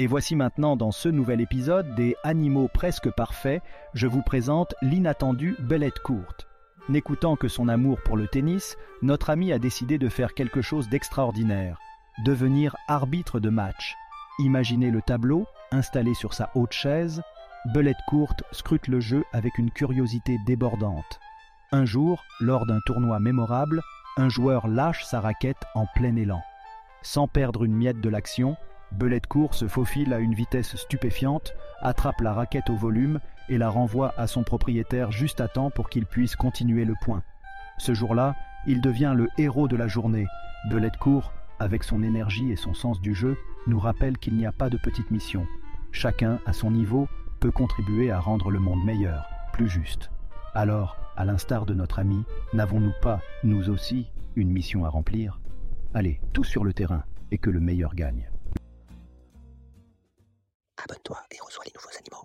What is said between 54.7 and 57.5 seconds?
à remplir? Allez, tous sur le terrain, et que